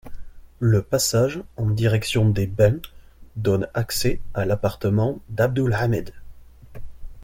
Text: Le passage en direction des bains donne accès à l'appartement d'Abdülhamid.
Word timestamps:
Le 0.57 0.81
passage 0.81 1.43
en 1.57 1.69
direction 1.69 2.27
des 2.27 2.47
bains 2.47 2.79
donne 3.35 3.67
accès 3.75 4.19
à 4.33 4.45
l'appartement 4.45 5.19
d'Abdülhamid. 5.29 6.11